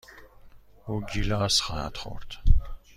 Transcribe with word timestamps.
او 0.87 1.05
گیلاس 1.13 1.61
خواهد 1.61 1.97
خورد. 1.97 2.27